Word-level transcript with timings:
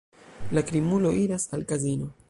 La 0.57 0.63
krimulo 0.71 1.11
iras 1.27 1.47
al 1.59 1.67
kazino. 1.75 2.15